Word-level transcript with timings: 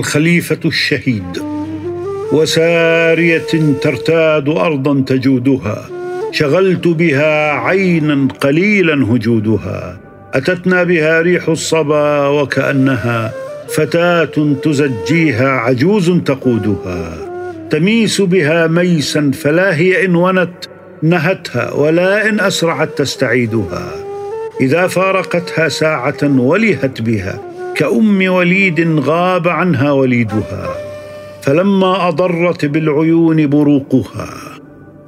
الخليفة 0.00 0.60
الشهيد. 0.64 1.42
وسارية 2.32 3.52
ترتاد 3.82 4.48
أرضا 4.48 5.04
تجودها. 5.06 5.88
شغلت 6.32 6.88
بها 6.88 7.50
عينا 7.50 8.28
قليلا 8.40 8.94
هجودها. 8.94 10.00
أتتنا 10.34 10.82
بها 10.82 11.20
ريح 11.20 11.48
الصبا 11.48 12.26
وكأنها 12.26 13.32
فتاة 13.68 14.54
تزجيها 14.62 15.48
عجوز 15.48 16.10
تقودها. 16.10 17.02
تميس 17.70 18.20
بها 18.20 18.66
ميسا 18.66 19.30
فلا 19.34 19.76
هي 19.76 20.04
إن 20.04 20.14
ونت 20.14 20.64
نهتها 21.02 21.72
ولا 21.72 22.28
إن 22.28 22.40
أسرعت 22.40 22.98
تستعيدها. 22.98 23.92
إذا 24.60 24.86
فارقتها 24.86 25.68
ساعة 25.68 26.22
ولهت 26.22 27.02
بها. 27.02 27.49
كأم 27.74 28.32
وليد 28.32 29.00
غاب 29.00 29.48
عنها 29.48 29.92
وليدها 29.92 30.68
فلما 31.42 32.08
أضرت 32.08 32.64
بالعيون 32.64 33.46
بروقها 33.46 34.28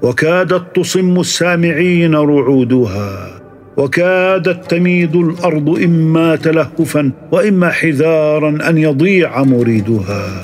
وكادت 0.02 0.76
تصم 0.76 1.20
السامعين 1.20 2.14
رعودها 2.14 3.42
وكادت 3.76 4.70
تميد 4.70 5.16
الأرض 5.16 5.68
إما 5.84 6.36
تلهفا 6.36 7.12
وإما 7.32 7.70
حذارا 7.70 8.68
أن 8.68 8.78
يضيع 8.78 9.42
مريدها. 9.42 10.42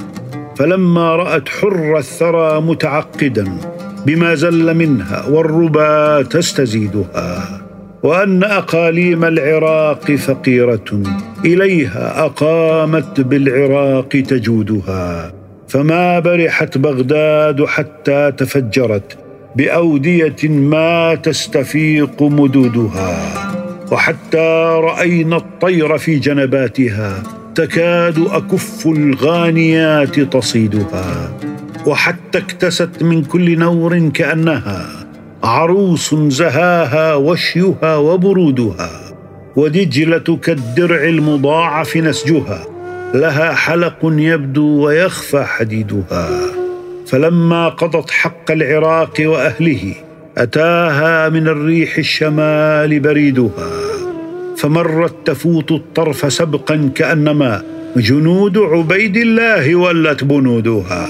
فلما 0.56 1.16
رأت 1.16 1.48
حر 1.48 1.98
الثرى 1.98 2.60
متعقدا 2.60 3.44
بما 4.06 4.34
زل 4.34 4.74
منها 4.74 5.26
والربا 5.26 6.22
تستزيدها. 6.22 7.57
وأن 8.02 8.44
أقاليم 8.44 9.24
العراق 9.24 10.12
فقيرة. 10.12 11.02
إليها 11.44 12.26
أقامت 12.26 13.20
بالعراق 13.20 14.08
تجودها. 14.08 15.32
فما 15.68 16.18
برحت 16.18 16.78
بغداد 16.78 17.64
حتى 17.64 18.32
تفجرت 18.36 19.18
بأودية 19.56 20.48
ما 20.48 21.14
تستفيق 21.14 22.22
مدودها. 22.22 23.16
وحتى 23.92 24.78
رأينا 24.82 25.36
الطير 25.36 25.98
في 25.98 26.18
جنباتها 26.18 27.22
تكاد 27.54 28.18
أكف 28.30 28.86
الغانيات 28.86 30.20
تصيدها. 30.20 31.32
وحتى 31.86 32.38
اكتست 32.38 33.02
من 33.02 33.24
كل 33.24 33.58
نور 33.58 34.08
كأنها 34.08 34.97
عروس 35.42 36.14
زهاها 36.14 37.14
وشيها 37.14 37.96
وبرودها 37.96 38.90
ودجلة 39.56 40.38
كالدرع 40.42 41.04
المضاعف 41.04 41.96
نسجها 41.96 42.66
لها 43.14 43.54
حلق 43.54 43.98
يبدو 44.02 44.86
ويخفى 44.86 45.44
حديدها. 45.44 46.28
فلما 47.06 47.68
قضت 47.68 48.10
حق 48.10 48.50
العراق 48.50 49.14
وأهله 49.20 49.94
أتاها 50.38 51.28
من 51.28 51.48
الريح 51.48 51.98
الشمال 51.98 53.00
بريدها. 53.00 53.70
فمرت 54.56 55.14
تفوت 55.24 55.72
الطرف 55.72 56.32
سبقا 56.32 56.90
كأنما 56.94 57.62
جنود 57.96 58.58
عبيد 58.58 59.16
الله 59.16 59.74
ولت 59.74 60.24
بنودها. 60.24 61.08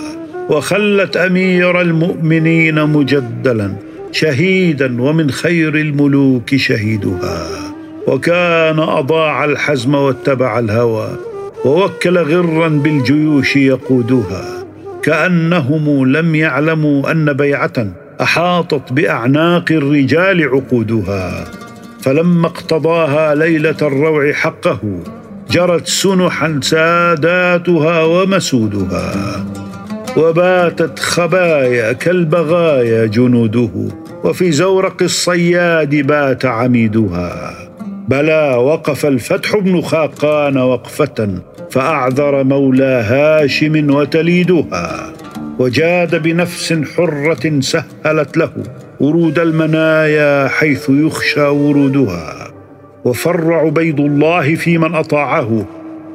وخلت 0.51 1.17
أمير 1.17 1.81
المؤمنين 1.81 2.87
مجدلا. 2.87 3.88
شهيدا 4.13 5.03
ومن 5.03 5.31
خير 5.31 5.75
الملوك 5.75 6.57
شهيدها. 6.57 7.47
وكان 8.07 8.79
أضاع 8.79 9.45
الحزم 9.45 9.95
واتبع 9.95 10.59
الهوى 10.59 11.09
ووكل 11.65 12.19
غرا 12.19 12.69
بالجيوش 12.69 13.57
يقودها. 13.57 14.65
كأنهم 15.03 16.13
لم 16.17 16.35
يعلموا 16.35 17.11
أن 17.11 17.33
بيعه 17.33 17.93
أحاطت 18.21 18.93
بأعناق 18.93 19.65
الرجال 19.71 20.49
عقودها. 20.49 21.45
فلما 22.01 22.47
اقتضاها 22.47 23.35
ليلة 23.35 23.77
الروع 23.83 24.33
حقه 24.33 24.79
جرت 25.51 25.87
سنحا 25.87 26.61
ساداتها 26.63 28.05
ومسودها. 28.05 29.45
وباتت 30.17 30.99
خبايا 30.99 31.93
كالبغايا 31.93 33.07
جنوده 33.07 33.71
وفي 34.25 34.53
زورق 34.53 35.03
الصياد 35.03 35.95
بات 35.95 36.45
عميدها. 36.45 37.55
بلى 38.09 38.55
وقف 38.55 39.07
الفتح 39.07 39.57
بن 39.57 39.81
خاقان 39.81 40.59
وقفة 40.59 41.29
فأعذر 41.71 42.45
مولى 42.45 43.05
هاشم 43.09 43.95
وتليدها. 43.95 45.13
وجاد 45.59 46.23
بنفس 46.23 46.75
حرة 46.97 47.61
سهلت 47.61 48.37
له 48.37 48.51
ورود 49.01 49.39
المنايا 49.39 50.49
حيث 50.49 50.91
يخشى 50.91 51.41
ورودها 51.41 52.51
وفر 53.05 53.53
عبيد 53.53 54.01
الله 54.01 54.55
في 54.55 54.79
من 54.79 54.95
أطاعه 54.95 55.67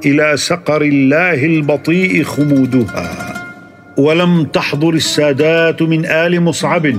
إلى 0.05 0.37
سقر 0.37 0.81
الله 0.81 1.45
البطيء 1.45 2.23
خمودها. 2.23 3.32
ولم 3.97 4.43
تحضر 4.43 4.89
السادات 4.89 5.81
من 5.81 6.05
آل 6.05 6.41
مصعب 6.41 6.93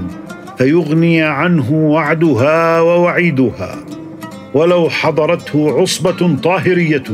فيغني 0.58 1.22
عنه 1.22 1.72
وعدها 1.72 2.80
ووعيدها. 2.80 3.76
ولو 4.54 4.88
حضرته 4.90 5.80
عصبة 5.80 6.36
طاهرية 6.42 7.04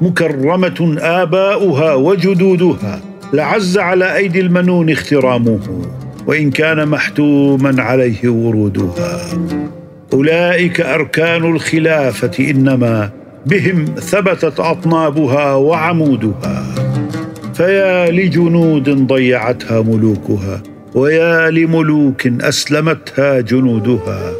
مكرمة 0.00 0.96
آباؤها 1.00 1.94
وجدودها 1.94 3.00
لعز 3.32 3.78
على 3.78 4.16
أيدي 4.16 4.40
المنون 4.40 4.90
اخترامه 4.90 5.60
وإن 6.26 6.50
كان 6.50 6.88
محتوما 6.88 7.82
عليه 7.82 8.28
ورودها. 8.28 9.20
أولئك 10.12 10.80
أركان 10.80 11.44
الخلافة 11.44 12.50
إنما 12.50 13.10
بهم 13.46 13.84
ثبتت 13.84 14.60
أطنابها 14.60 15.54
وعمودها. 15.54 16.87
فيا 17.58 18.10
لجنود 18.10 19.06
ضيعتها 19.06 19.82
ملوكها 19.82 20.62
ويا 20.94 21.50
لملوك 21.50 22.26
أسلمتها 22.26 23.40
جنودها. 23.40 24.32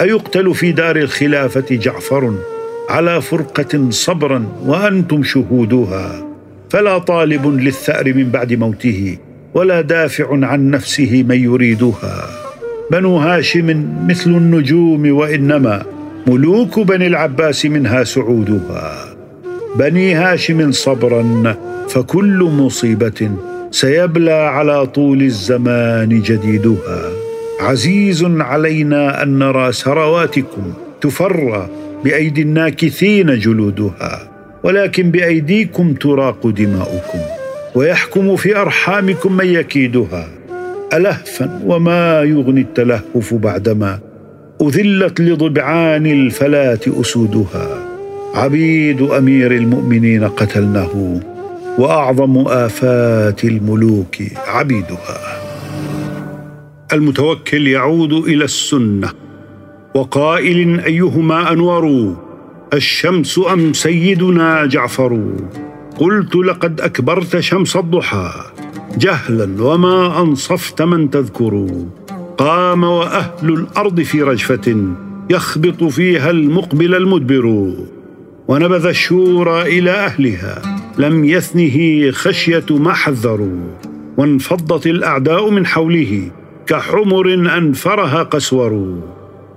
أيقتل 0.00 0.54
في 0.54 0.72
دار 0.72 0.96
الخلافة 0.96 1.64
جعفر 1.70 2.34
على 2.88 3.22
فرقة 3.22 3.90
صبرا 3.90 4.44
وأنتم 4.66 5.22
شهودها. 5.22 6.26
فلا 6.70 6.98
طالب 6.98 7.46
للثأر 7.46 8.14
من 8.14 8.30
بعد 8.30 8.52
موته 8.52 9.18
ولا 9.54 9.80
دافع 9.80 10.46
عن 10.46 10.70
نفسه 10.70 11.24
من 11.28 11.44
يريدها. 11.44 12.30
بنو 12.90 13.16
هاشم 13.16 13.88
مثل 14.08 14.30
النجوم 14.30 15.10
وإنما 15.10 15.82
ملوك 16.26 16.80
بني 16.80 17.06
العباس 17.06 17.66
منها 17.66 18.04
سعودها. 18.04 19.09
بني 19.78 20.14
هاشم 20.14 20.72
صبرا 20.72 21.56
فكل 21.88 22.42
مصيبة 22.42 23.30
سيبلى 23.70 24.32
على 24.32 24.86
طول 24.86 25.22
الزمان 25.22 26.22
جديدها. 26.22 27.02
عزيز 27.60 28.24
علينا 28.24 29.22
أن 29.22 29.38
نرى 29.38 29.72
ثرواتكم 29.72 30.72
تفرى 31.00 31.68
بأيدي 32.04 32.42
الناكثين 32.42 33.38
جلودها 33.38 34.28
ولكن 34.62 35.10
بأيديكم 35.10 35.94
تراق 35.94 36.46
دماؤكم 36.46 37.18
ويحكم 37.74 38.36
في 38.36 38.56
أرحامكم 38.56 39.36
من 39.36 39.46
يكيدها. 39.46 40.28
الهفا 40.94 41.60
وما 41.66 42.22
يغني 42.22 42.60
التلهف 42.60 43.34
بعدما 43.34 43.98
أذلت 44.62 45.20
لضبعان 45.20 46.06
الفلاة 46.06 46.80
أسودها. 47.00 47.89
عبيد 48.34 49.02
أمير 49.02 49.52
المؤمنين 49.52 50.24
قتلناه 50.24 51.20
وأعظم 51.78 52.38
آفات 52.38 53.44
الملوك 53.44 54.16
عبيدها. 54.46 55.40
المتوكل 56.92 57.66
يعود 57.68 58.12
إلى 58.12 58.44
السنة 58.44 59.08
وقائل 59.94 60.80
أيهما 60.80 61.52
انور 61.52 62.16
الشمس 62.74 63.40
أم 63.52 63.72
سيدنا 63.72 64.66
جعفر؟ 64.66 65.20
قلت 65.98 66.36
لقد 66.36 66.80
أكبرت 66.80 67.40
شمس 67.40 67.76
الضحى 67.76 68.30
جهلا 68.98 69.62
وما 69.62 70.22
أنصفت 70.22 70.82
من 70.82 71.10
تذكر. 71.10 71.66
قام 72.38 72.84
وأهل 72.84 73.48
الأرض 73.48 74.00
في 74.00 74.22
رجفة 74.22 74.94
يخبط 75.30 75.84
فيها 75.84 76.30
المقبل 76.30 76.94
المدبر. 76.94 77.74
ونبذ 78.50 78.86
الشورى 78.86 79.78
إلى 79.78 79.90
أهلها. 79.90 80.62
لم 80.98 81.24
يثنه 81.24 82.10
خشية 82.10 82.64
ما 82.70 82.92
حذروا. 82.92 83.60
وانفضت 84.16 84.86
الأعداء 84.86 85.50
من 85.50 85.66
حوله. 85.66 86.30
كحمر 86.66 87.34
أنفرها 87.34 88.22
قسور 88.22 88.98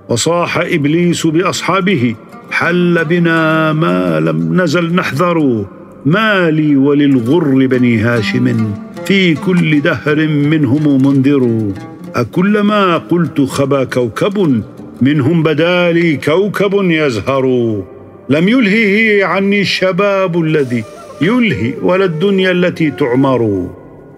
وصاح 0.09 0.57
إبليس 0.57 1.27
بأصحابه. 1.27 2.15
حل 2.51 3.05
بنا 3.05 3.73
ما 3.73 4.19
لم 4.19 4.61
نزل 4.61 4.95
نحذر. 4.95 5.65
ما 6.05 6.51
لي 6.51 6.75
وللغر 6.75 7.67
بني 7.67 7.97
هاشم. 7.97 8.73
في 9.05 9.33
كل 9.33 9.81
دهر 9.81 10.27
منهم 10.27 11.05
منذر. 11.07 11.71
أكلما 12.15 12.97
قلت 12.97 13.41
خبا 13.41 13.83
كوكب. 13.83 14.63
منهم 15.01 15.43
بدا 15.43 15.91
لي 15.91 16.17
كوكب 16.17 16.73
يزهر. 16.73 17.83
لم 18.29 18.49
يلهه 18.49 19.25
عني 19.25 19.61
الشباب 19.61 20.41
الذي 20.41 20.83
يلهي 21.21 21.73
ولا 21.81 22.05
الدنيا 22.05 22.51
التي 22.51 22.91
تعمر. 22.91 23.69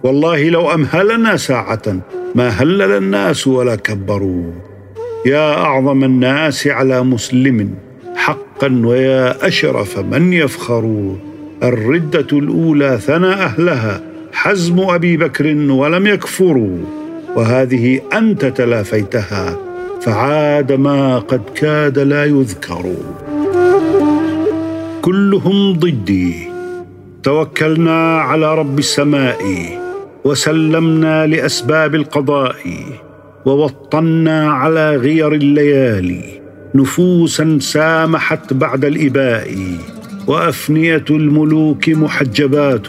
والله 0.02 0.48
لو 0.48 0.70
أمهلنا 0.70 1.36
ساعة 1.36 1.82
ما 2.34 2.48
هلل 2.48 2.92
الناس 2.92 3.46
ولا 3.46 3.76
كبروا. 3.76 4.52
يا 5.26 5.54
أعظم 5.54 6.04
الناس 6.04 6.66
على 6.66 7.02
مسلم 7.02 7.70
حقا 8.16 8.82
ويا 8.84 9.46
أشرف 9.46 9.98
من 9.98 10.32
يفخر. 10.32 11.16
الردة 11.62 12.38
الأولى 12.38 12.98
ثنى 13.06 13.32
أهلها 13.32 14.02
حزم 14.32 14.80
أبي 14.80 15.16
بكر 15.16 15.46
ولم 15.70 16.06
يكفروا. 16.06 16.78
وهذه 17.36 18.00
أنت 18.12 18.44
تلافيتها 18.44 19.58
فعاد 20.02 20.72
ما 20.72 21.18
قد 21.18 21.40
كاد 21.54 21.98
لا 21.98 22.24
يذكر. 22.24 22.94
كلهم 25.06 25.72
ضدي. 25.72 26.34
توكلنا 27.22 28.18
على 28.18 28.54
رب 28.54 28.78
السماء 28.78 29.38
وسلمنا 30.24 31.26
لأسباب 31.26 31.94
القضاء 31.94 32.56
ووطنا 33.46 34.50
على 34.50 34.96
غير 34.96 35.32
الليالي. 35.32 36.22
نفوسا 36.74 37.58
سامحت 37.60 38.52
بعد 38.52 38.84
الإباء 38.84 39.54
وأفنية 40.26 41.04
الملوك 41.10 41.88
محجبات 41.88 42.86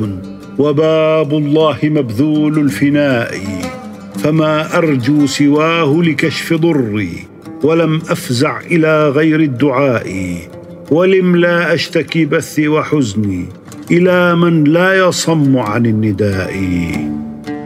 وباب 0.57 1.33
الله 1.33 1.77
مبذول 1.83 2.59
الفناء. 2.59 3.37
فما 4.23 4.77
أرجو 4.77 5.25
سواه 5.25 6.01
لكشف 6.03 6.53
ضري 6.53 7.13
ولم 7.63 8.01
أفزع 8.09 8.59
إلى 8.59 9.09
غير 9.09 9.39
الدعاء. 9.39 10.37
ولم 10.91 11.35
لا 11.35 11.73
أشتكي 11.73 12.25
بثي 12.25 12.67
وحزني 12.67 13.45
إلى 13.91 14.35
من 14.35 14.63
لا 14.63 15.07
يصم 15.07 15.57
عن 15.57 15.85
النداء. 15.85 16.53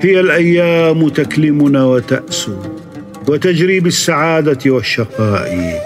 هي 0.01 0.19
الأيام 0.19 1.09
تكلمنا 1.09 1.85
وتأسو 1.85 2.55
وتجري 3.27 3.79
بالسعادة 3.79 4.71
والشقاء 4.71 5.81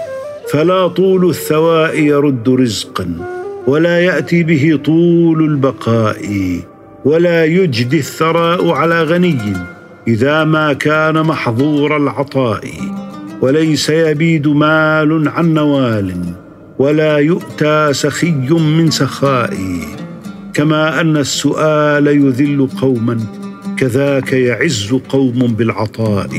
فلا 0.52 0.88
طول 0.88 1.28
الثواء 1.30 2.00
يرد 2.00 2.48
رزقا 2.48 3.06
ولا 3.66 4.00
يأتي 4.00 4.42
به 4.42 4.80
طول 4.84 5.44
البقاء 5.44 6.20
ولا 7.04 7.44
يجدي 7.44 7.98
الثراء 7.98 8.70
على 8.70 9.02
غني 9.02 9.38
إذا 10.08 10.44
ما 10.44 10.72
كان 10.72 11.22
محظور 11.22 11.96
العطاء 11.96 12.64
وليس 13.40 13.90
يبيد 13.90 14.48
مال 14.48 15.28
عن 15.28 15.54
نوال. 15.54 16.14
ولا 16.78 17.16
يؤتى 17.16 17.92
سخي 17.92 18.30
من 18.50 18.90
سخاء 18.90 19.56
كما 20.54 21.00
أن 21.00 21.16
السؤال 21.16 22.06
يذل 22.06 22.68
قوما 22.80 23.20
كذاك 23.76 24.32
يعز 24.32 24.94
قوم 25.08 25.38
بالعطاء. 25.38 26.30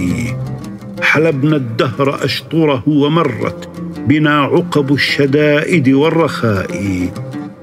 حلبنا 1.02 1.56
الدهر 1.56 2.26
أشطره 2.26 2.84
ومرت 2.88 3.70
بنا 4.08 4.42
عقب 4.42 4.94
الشدائد 4.94 5.90
والرخاء. 5.90 7.10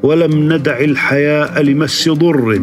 ولم 0.03 0.53
ندع 0.53 0.81
الحياء 0.81 1.63
لمس 1.63 2.09
ضر 2.09 2.61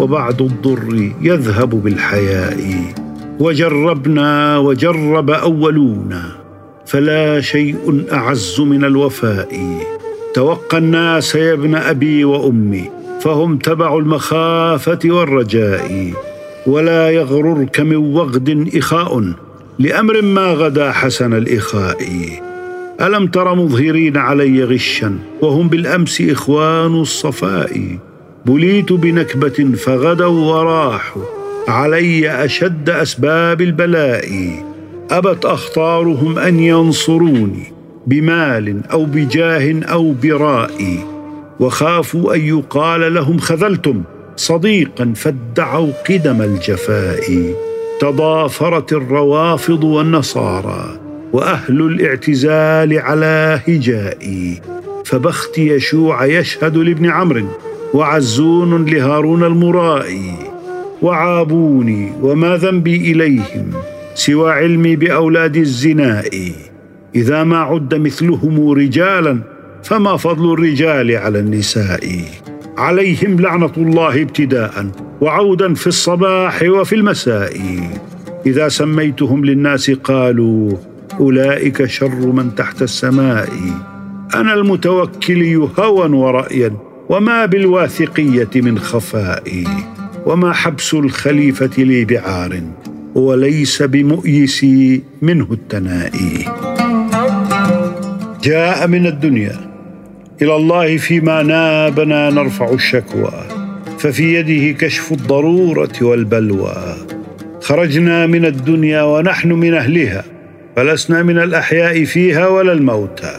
وبعد 0.00 0.42
الضر 0.42 1.12
يذهب 1.22 1.70
بالحياء. 1.70 2.94
وجربنا 3.40 4.58
وجرب 4.58 5.30
أولونا. 5.30 6.45
فلا 6.86 7.40
شيء 7.40 8.04
أعز 8.12 8.60
من 8.60 8.84
الوفاء. 8.84 9.78
توقى 10.34 10.78
الناس 10.78 11.34
يا 11.34 11.52
ابن 11.52 11.74
أبي 11.74 12.24
وأمي 12.24 12.90
فهم 13.20 13.58
تبع 13.58 13.96
المخافة 13.96 14.98
والرجاء. 15.04 16.12
ولا 16.66 17.10
يغررك 17.10 17.80
من 17.80 17.96
وغد 17.96 18.70
إخاء 18.74 19.32
لأمر 19.78 20.22
ما 20.22 20.52
غدا 20.52 20.92
حسن 20.92 21.34
الإخاء. 21.34 21.98
ألم 23.00 23.26
تر 23.26 23.54
مظهرين 23.54 24.16
علي 24.16 24.64
غشا 24.64 25.18
وهم 25.42 25.68
بالأمس 25.68 26.20
إخوان 26.20 27.00
الصفاء. 27.00 27.98
بليت 28.46 28.92
بنكبة 28.92 29.76
فغدوا 29.76 30.54
وراحوا 30.54 31.22
علي 31.68 32.44
أشد 32.44 32.90
أسباب 32.90 33.60
البلاء. 33.60 34.26
أبت 35.10 35.44
أخطارهم 35.44 36.38
أن 36.38 36.60
ينصروني 36.60 37.72
بمال 38.06 38.86
أو 38.92 39.04
بجاه 39.04 39.80
أو 39.82 40.12
براء 40.22 40.98
وخافوا 41.60 42.34
أن 42.34 42.40
يقال 42.40 43.14
لهم 43.14 43.38
خذلتم 43.38 44.02
صديقا 44.36 45.12
فادعوا 45.16 45.92
قدم 46.10 46.42
الجفاء. 46.42 47.54
تضافرت 48.00 48.92
الروافض 48.92 49.84
والنصارى 49.84 51.00
وأهل 51.32 51.80
الاعتزال 51.80 52.98
على 52.98 53.60
هجائي 53.68 54.60
فبخت 55.04 55.58
يشوع 55.58 56.24
يشهد 56.26 56.76
لابن 56.76 57.06
عمرو 57.10 57.46
وعزون 57.94 58.84
لهارون 58.84 59.44
المرائي 59.44 60.34
وعابوني 61.02 62.12
وما 62.22 62.56
ذنبي 62.56 62.96
إليهم 62.96 63.70
سوى 64.16 64.52
علمي 64.52 64.96
بأولاد 64.96 65.56
الزناء. 65.56 66.52
إذا 67.14 67.44
ما 67.44 67.58
عد 67.58 67.94
مثلهم 67.94 68.70
رجالا 68.70 69.38
فما 69.84 70.16
فضل 70.16 70.52
الرجال 70.52 71.16
على 71.16 71.38
النساء. 71.38 72.20
عليهم 72.78 73.40
لعنة 73.40 73.72
الله 73.76 74.22
ابتداء 74.22 74.90
وعودا 75.20 75.74
في 75.74 75.86
الصباح 75.86 76.62
وفي 76.62 76.94
المساء. 76.94 77.60
إذا 78.46 78.68
سميتهم 78.68 79.44
للناس 79.44 79.90
قالوا 79.90 80.76
أولئك 81.20 81.84
شر 81.84 82.26
من 82.26 82.54
تحت 82.54 82.82
السماء. 82.82 83.48
أنا 84.34 84.54
المتوكل 84.54 85.68
هوى 85.78 86.08
ورايا 86.08 86.72
وما 87.08 87.46
بالواثقية 87.46 88.50
من 88.56 88.78
خفاء. 88.78 89.64
وما 90.26 90.52
حبس 90.52 90.94
الخليفة 90.94 91.70
لي 91.78 92.04
بعار. 92.04 92.60
وليس 93.16 93.82
بمؤيسي 93.82 95.02
منه 95.22 95.48
التنائي. 95.52 96.44
جاء 98.42 98.86
من 98.86 99.06
الدنيا 99.06 99.56
إلى 100.42 100.56
الله 100.56 100.96
فيما 100.96 101.42
نابنا 101.42 102.30
نرفع 102.30 102.72
الشكوى 102.72 103.32
ففي 103.98 104.34
يده 104.34 104.78
كشف 104.78 105.12
الضرورة 105.12 105.96
والبلوى. 106.02 106.76
خرجنا 107.60 108.26
من 108.26 108.44
الدنيا 108.44 109.02
ونحن 109.02 109.52
من 109.52 109.74
أهلها 109.74 110.24
فلسنا 110.76 111.22
من 111.22 111.38
الأحياء 111.38 112.04
فيها 112.04 112.48
ولا 112.48 112.72
الموتى 112.72 113.36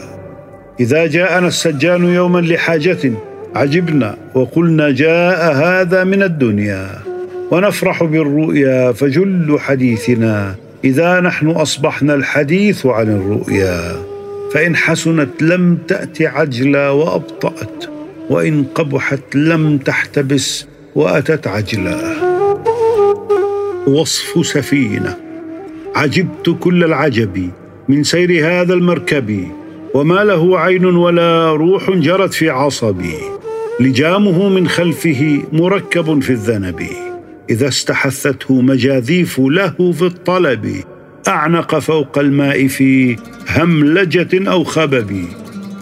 إذا 0.80 1.06
جاءنا 1.06 1.48
السجان 1.48 2.04
يوما 2.04 2.40
لحاجة 2.40 3.12
عجبنا 3.54 4.16
وقلنا 4.34 4.90
جاء 4.90 5.54
هذا 5.54 6.04
من 6.04 6.22
الدنيا. 6.22 7.07
ونفرح 7.50 8.04
بالرؤيا 8.04 8.92
فجل 8.92 9.56
حديثنا 9.58 10.54
إذا 10.84 11.20
نحن 11.20 11.50
أصبحنا 11.50 12.14
الحديث 12.14 12.86
عن 12.86 13.08
الرؤيا. 13.08 13.96
فإن 14.54 14.76
حسنت 14.76 15.42
لم 15.42 15.78
تأت 15.88 16.22
عجلا 16.22 16.90
وأبطأت 16.90 17.84
وإن 18.30 18.64
قبحت 18.74 19.36
لم 19.36 19.78
تحتبس 19.78 20.66
وأتت 20.94 21.46
عجلا. 21.46 21.98
وصف 23.86 24.46
سفينة 24.46 25.16
عجبت 25.94 26.56
كل 26.60 26.84
العجب 26.84 27.50
من 27.88 28.04
سير 28.04 28.46
هذا 28.46 28.74
المركب 28.74 29.48
وما 29.94 30.24
له 30.24 30.58
عين 30.58 30.84
ولا 30.84 31.52
روح 31.52 31.90
جرت 31.90 32.34
في 32.34 32.50
عصبي. 32.50 33.14
لجامه 33.80 34.48
من 34.48 34.68
خلفه 34.68 35.42
مركب 35.52 36.22
في 36.22 36.30
الذنب. 36.30 37.07
إذا 37.50 37.68
استحثته 37.68 38.60
مجاذيف 38.60 39.40
له 39.40 39.92
في 39.92 40.02
الطلب 40.02 40.84
أعنق 41.28 41.78
فوق 41.78 42.18
الماء 42.18 42.66
في 42.66 43.16
هملجة 43.48 44.50
أو 44.50 44.64
خبب 44.64 45.24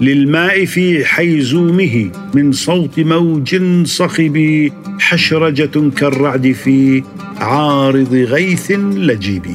للماء 0.01 0.65
في 0.65 1.05
حيزومه 1.05 2.11
من 2.35 2.53
صوت 2.53 3.01
موج 3.01 3.63
صخب 3.85 4.69
حشرجة 5.01 5.91
كالرعد 5.97 6.53
في 6.53 7.03
عارض 7.39 8.15
غيث 8.15 8.71
لجب 8.71 9.47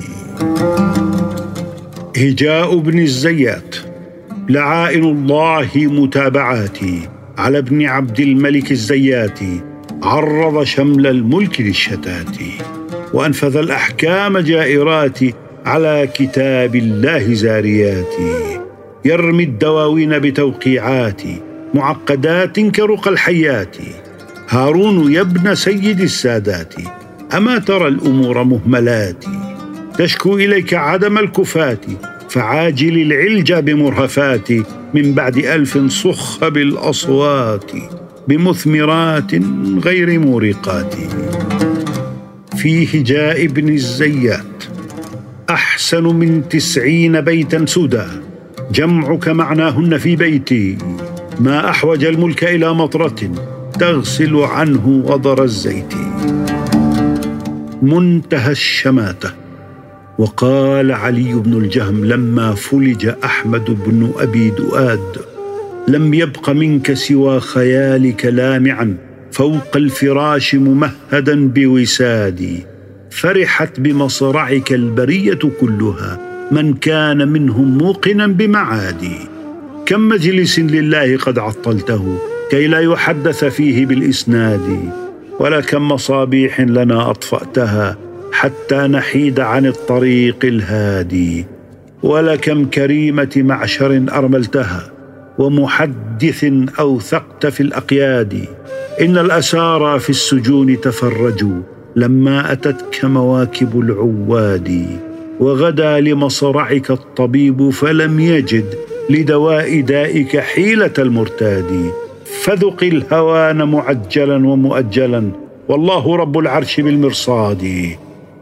هجاء 2.18 2.78
ابن 2.78 3.00
الزيات 3.00 3.76
لعائن 4.50 5.04
الله 5.04 5.70
متابعاتي 5.76 7.10
على 7.38 7.58
ابن 7.58 7.86
عبد 7.86 8.20
الملك 8.20 8.72
الزياتي 8.72 9.71
عرض 10.04 10.64
شمل 10.64 11.08
الملك 11.08 11.62
للشتات 11.62 12.38
وأنفذ 13.14 13.58
الأحكام 13.58 14.38
جائرات 14.38 15.20
على 15.66 16.10
كتاب 16.14 16.76
الله 16.76 17.34
زاريات. 17.34 18.14
يرمي 19.06 19.44
الدواوين 19.44 20.20
بتوقيعات 20.20 21.22
معقدات 21.74 22.60
كرق 22.60 23.08
الحيات. 23.08 23.78
هارون 24.50 25.14
يا 25.14 25.22
ابن 25.22 25.56
سيد 25.56 26.02
السادات 26.02 26.74
أما 27.38 27.58
ترى 27.58 27.88
الأمور 27.88 28.44
مهملات؟ 28.44 29.26
تشكو 29.98 30.38
إليك 30.38 30.74
عدم 30.74 31.18
الكفات 31.18 31.86
فعاجل 32.30 33.02
العلج 33.02 33.54
بمرهفات 33.54 34.52
من 34.94 35.14
بعد 35.14 35.38
ألف 35.38 35.78
صخ 35.78 36.48
بالأصوات. 36.48 37.72
بمثمرات 38.32 39.32
غير 39.86 40.20
مورقات. 40.20 40.96
في 42.58 43.02
هجاء 43.02 43.46
ابن 43.46 43.70
الزيات 43.70 44.64
أحسن 45.50 46.04
من 46.04 46.50
تسعين 46.50 47.22
بيتا 47.22 47.66
سدى 47.66 48.04
جمعك 48.72 49.28
معناهن 49.28 49.98
في 49.98 50.16
بيتي. 50.16 50.78
ما 51.40 51.70
أحوج 51.70 52.04
الملك 52.04 52.44
إلى 52.44 52.74
مطرة 52.74 53.32
تغسل 53.80 54.36
عنه 54.36 55.04
غضر 55.06 55.44
الزيت. 55.44 55.94
منتهى 57.82 58.52
الشماتة. 58.52 59.32
وقال 60.18 60.92
علي 60.92 61.34
بن 61.34 61.54
الجهم 61.54 62.06
لما 62.06 62.54
فلج 62.54 63.12
أحمد 63.24 63.66
بن 63.86 64.12
أبي 64.20 64.50
دؤاد 64.50 65.31
لم 65.88 66.14
يبق 66.14 66.50
منك 66.50 66.94
سوى 66.94 67.40
خيالك 67.40 68.26
لامعا. 68.26 68.98
فوق 69.32 69.76
الفراش 69.78 70.56
ممهدا 70.56 71.48
بوسادي. 71.48 72.66
فرحت 73.12 73.80
بمصرعك 73.80 74.74
البرية 74.74 75.40
كلها. 75.62 76.20
من 76.52 76.74
كان 76.74 77.28
منهم 77.28 77.78
موقنا 77.78 78.28
بمعادي. 78.28 79.18
كم 79.86 80.10
مجلس 80.10 80.60
لله 80.60 81.18
قد 81.18 81.40
عطلته. 81.40 82.18
كي 82.52 82.68
لا 82.68 82.80
يحدث 82.80 83.46
فيه 83.46 83.86
بالإسناد. 83.86 84.80
ولكم 85.40 85.88
مصابيح 85.88 86.62
لنا 86.62 87.10
أطفأتها. 87.10 87.98
حتى 88.32 88.76
نحيد 88.76 89.40
عن 89.40 89.66
الطريق 89.66 90.38
الهادي. 90.44 91.46
ولكم 92.04 92.66
كريمة 92.66 93.32
معشر 93.36 94.06
أرملتها. 94.12 94.92
ومحدث 95.38 96.46
أوثقت 96.80 97.46
في 97.46 97.62
الأقياد. 97.64 98.46
إن 99.02 99.18
الأسارى 99.18 100.00
في 100.00 100.10
السجون 100.10 100.82
تفرجوا 100.82 101.62
لما 101.96 102.52
أتتك 102.52 103.06
مواكب 103.06 103.80
العواد. 103.80 104.86
وغدا 105.40 106.00
لمصرعك 106.00 106.92
الطبيب 106.92 107.70
فلم 107.70 108.20
يجد 108.20 108.66
لدواء 109.10 109.82
دائك 109.82 110.40
حيلة 110.40 110.94
المرتاد. 111.00 111.92
فذق 112.44 112.84
الهوان 112.84 113.72
معجلا 113.72 114.48
ومؤجلا. 114.48 115.32
والله 115.68 116.16
رب 116.16 116.38
العرش 116.38 116.80
بالمرصاد. 116.80 117.90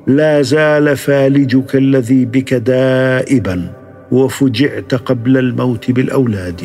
لا 0.08 0.42
زال 0.42 0.98
فالجك 0.98 1.76
الذي 1.76 2.26
بك 2.26 2.54
دائبا. 2.54 3.79
وفجعت 4.12 4.94
قبل 4.94 5.38
الموت 5.38 5.92
بالأولاد. 5.92 6.62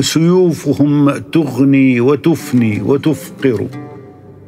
سيوفهم 0.00 1.10
تغني 1.10 2.00
وتفني 2.00 2.82
وتفقر. 2.82 3.66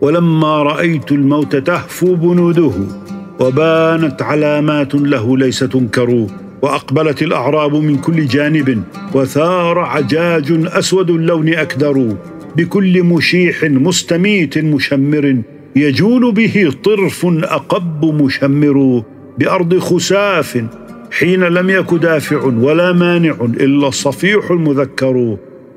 ولما 0.00 0.62
رأيت 0.62 1.12
الموت 1.12 1.57
تهفو 1.57 2.14
بنوده 2.14 2.73
وبانت 3.40 4.23
علامات 4.23 4.95
له 4.95 5.38
ليس 5.38 5.59
تنكر 5.59 6.26
وأقبلت 6.62 7.23
الأعراب 7.23 7.75
من 7.75 7.97
كل 7.97 8.26
جانب 8.26 8.83
وثار 9.14 9.78
عجاج 9.78 10.66
أسود 10.66 11.11
اللون 11.11 11.49
أكدر. 11.49 12.16
بكل 12.57 13.02
مشيح 13.02 13.64
مستميت 13.64 14.59
مشمر 14.59 15.43
يجول 15.76 16.33
به 16.33 16.73
طرف 16.85 17.26
أقب 17.26 18.04
مشمر. 18.23 19.02
بأرض 19.38 19.79
خساف 19.79 20.64
حين 21.11 21.41
لم 21.41 21.71
يك 21.71 21.95
دافع 21.95 22.45
ولا 22.45 22.93
مانع 22.93 23.35
إلا 23.41 23.88
الصفيح 23.88 24.50
المذكر 24.50 25.37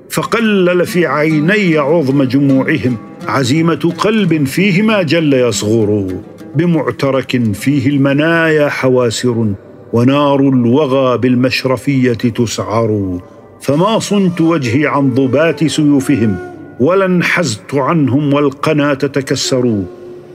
فقلل 0.10 0.86
في 0.86 1.06
عيني 1.06 1.78
عظم 1.78 2.24
جموعهم 2.24 2.98
عزيمة 3.28 3.94
قلب 3.98 4.44
فيه 4.44 4.82
ما 4.82 5.02
جل 5.02 5.34
يصغر 5.34 6.08
بمعترك 6.56 7.54
فيه 7.54 7.90
المنايا 7.90 8.70
حواسر 8.70 9.54
ونار 9.94 10.40
الوغى 10.40 11.18
بالمشرفية 11.18 12.14
تسعر 12.14 13.20
فما 13.62 14.00
صنت 14.00 14.42
وجهي 14.42 14.88
عن 14.88 15.14
ضبات 15.14 15.64
سيوفهم 15.64 16.38
ولا 16.80 17.06
انحزت 17.06 17.76
عنهم 17.76 18.34
والقنا 18.34 18.94
تتكسر 18.94 19.84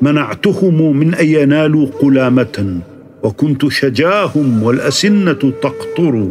منعتهم 0.02 0.96
من 0.96 1.14
أن 1.14 1.26
ينالوا 1.26 1.86
قلامة. 2.00 2.82
وكنت 3.22 3.68
شجاهم 3.68 4.62
والأسنة 4.62 5.32
تقطر. 5.62 6.28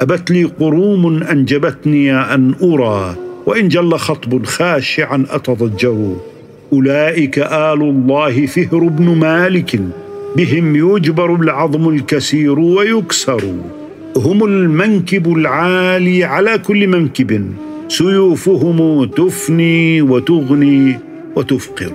أبت 0.00 0.30
لي 0.30 0.44
قروم 0.44 1.22
أنجبتني 1.22 2.14
أن 2.16 2.54
أرى 2.62 3.16
وإن 3.46 3.68
جل 3.68 3.94
خطب 3.96 4.44
خاشعا 4.46 5.24
أتضجر. 5.30 6.16
أولئك 6.72 7.38
آل 7.38 7.82
الله 7.82 8.46
فهر 8.46 8.78
بن 8.78 9.04
مالك 9.04 9.80
بهم 10.36 10.76
يجبر 10.76 11.34
العظم 11.34 11.88
الكثير 11.88 12.58
ويكسر. 12.58 13.44
هم 14.16 14.44
المنكب 14.44 15.32
العالي 15.36 16.24
على 16.24 16.58
كل 16.58 16.86
منكب 16.86 17.52
سيوفهم 17.88 19.04
تفني 19.04 20.02
وتغني 20.02 20.98
وتفقر. 21.36 21.92